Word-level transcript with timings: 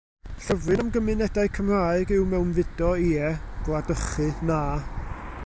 Llyfryn 0.43 0.81
am 0.83 0.89
gymunedau 0.95 1.51
Cymraeg 1.57 2.15
yw 2.15 2.25
Mewnfudo, 2.31 2.91
Ie; 3.09 3.29
Gwladychu, 3.69 4.29
Na! 4.51 4.61